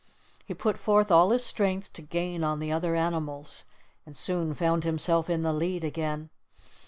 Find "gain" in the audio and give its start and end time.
2.01-2.43